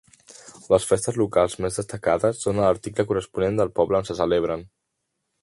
[0.73, 4.67] Les festes locals més destacades són a l'article corresponent del poble on se celebren.